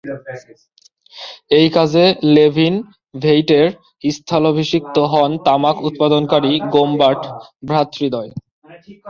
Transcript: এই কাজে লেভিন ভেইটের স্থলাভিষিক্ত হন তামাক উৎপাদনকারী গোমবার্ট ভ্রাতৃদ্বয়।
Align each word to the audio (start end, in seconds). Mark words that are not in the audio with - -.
এই 1.57 1.67
কাজে 1.69 2.05
লেভিন 2.35 2.75
ভেইটের 3.15 3.67
স্থলাভিষিক্ত 4.09 4.95
হন 5.11 5.31
তামাক 5.45 5.77
উৎপাদনকারী 5.87 6.53
গোমবার্ট 6.73 7.21
ভ্রাতৃদ্বয়। 7.67 8.31